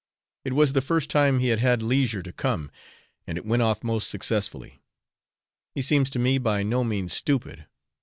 It 0.43 0.53
was 0.53 0.73
the 0.73 0.81
first 0.81 1.11
time 1.11 1.37
he 1.37 1.49
had 1.49 1.59
had 1.59 1.83
leisure 1.83 2.23
to 2.23 2.33
come, 2.33 2.71
and 3.27 3.37
it 3.37 3.45
went 3.45 3.61
off 3.61 3.83
most 3.83 4.09
successfully. 4.09 4.81
He 5.75 5.83
seems 5.83 6.09
to 6.09 6.17
me 6.17 6.39
by 6.39 6.63
no 6.63 6.83
means 6.83 7.13
stupid. 7.13 7.67